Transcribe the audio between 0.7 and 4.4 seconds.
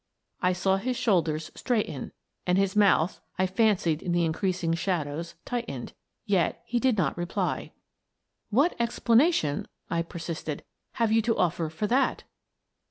his shoulders straighten and his mouth— I fancied in the in